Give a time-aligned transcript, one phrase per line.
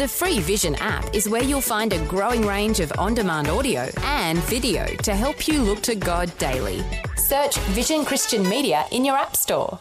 [0.00, 3.86] The free Vision app is where you'll find a growing range of on demand audio
[4.04, 6.82] and video to help you look to God daily.
[7.16, 9.78] Search Vision Christian Media in your App Store.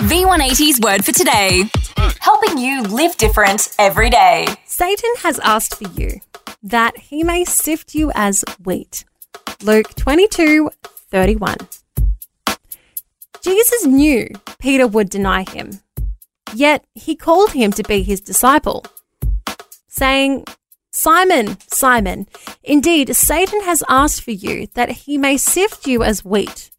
[0.00, 1.64] V180's word for today
[2.20, 4.46] helping you live different every day.
[4.64, 6.20] Satan has asked for you
[6.62, 9.04] that he may sift you as wheat.
[9.62, 10.70] Luke 22
[11.10, 11.56] 31.
[13.42, 14.28] Jesus knew
[14.58, 15.80] Peter would deny him,
[16.54, 18.84] yet he called him to be his disciple,
[19.88, 20.44] saying,
[20.90, 22.26] Simon, Simon,
[22.62, 26.70] indeed Satan has asked for you that he may sift you as wheat,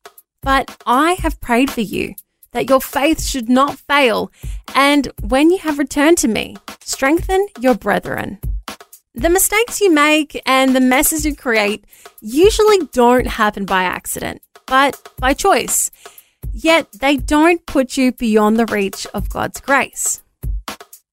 [0.42, 2.16] but I have prayed for you
[2.52, 4.32] that your faith should not fail,
[4.76, 8.40] and when you have returned to me, strengthen your brethren.
[9.16, 11.86] The mistakes you make and the messes you create
[12.22, 15.92] usually don't happen by accident, but by choice.
[16.52, 20.22] Yet they don't put you beyond the reach of God's grace.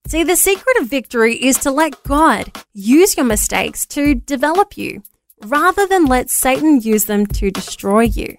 [0.06, 5.02] See, the secret of victory is to let God use your mistakes to develop you
[5.44, 8.36] rather than let Satan use them to destroy you.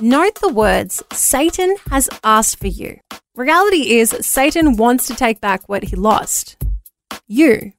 [0.00, 2.98] Note the words, Satan has asked for you.
[3.34, 6.56] Reality is, Satan wants to take back what he lost.
[7.26, 7.72] You.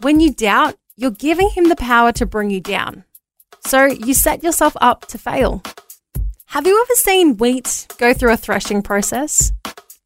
[0.00, 3.04] When you doubt, you're giving him the power to bring you down.
[3.66, 5.62] So you set yourself up to fail.
[6.50, 9.52] Have you ever seen wheat go through a threshing process?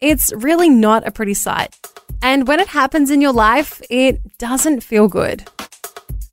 [0.03, 1.75] It's really not a pretty sight.
[2.21, 5.49] And when it happens in your life, it doesn't feel good.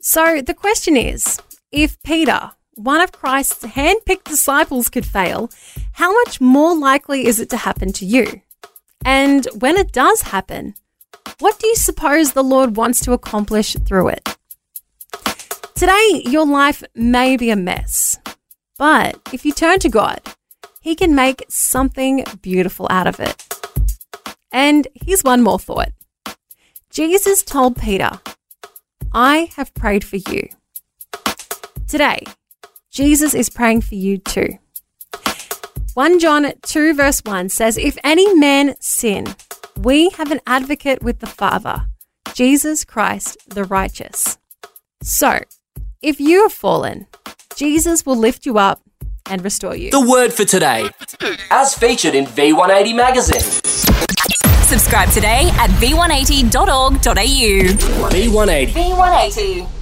[0.01, 1.39] So the question is
[1.71, 5.49] if Peter, one of Christ's hand-picked disciples could fail,
[5.93, 8.41] how much more likely is it to happen to you?
[9.05, 10.73] And when it does happen,
[11.39, 14.37] what do you suppose the Lord wants to accomplish through it?
[15.73, 18.19] Today, your life may be a mess,
[18.81, 20.19] but if you turn to God,
[20.79, 23.45] He can make something beautiful out of it.
[24.51, 25.91] And here's one more thought
[26.89, 28.19] Jesus told Peter,
[29.13, 30.49] I have prayed for you.
[31.87, 32.23] Today,
[32.89, 34.57] Jesus is praying for you too.
[35.93, 39.27] 1 John 2, verse 1 says, If any man sin,
[39.77, 41.85] we have an advocate with the Father,
[42.33, 44.39] Jesus Christ the righteous.
[45.03, 45.41] So,
[46.01, 47.05] if you have fallen,
[47.55, 48.81] Jesus will lift you up
[49.29, 49.91] and restore you.
[49.91, 50.89] The word for today,
[51.51, 53.41] as featured in V180 magazine.
[54.63, 56.99] Subscribe today at v180.org.au.
[58.09, 58.67] V180.
[58.67, 59.80] V180.